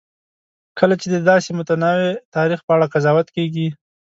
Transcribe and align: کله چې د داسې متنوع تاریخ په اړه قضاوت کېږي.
کله 0.79 0.95
چې 1.01 1.07
د 1.13 1.17
داسې 1.29 1.49
متنوع 1.59 2.09
تاریخ 2.35 2.59
په 2.63 2.71
اړه 2.75 2.91
قضاوت 2.93 3.27
کېږي. 3.35 3.67